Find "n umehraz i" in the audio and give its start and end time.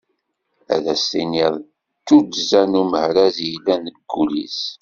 2.71-3.47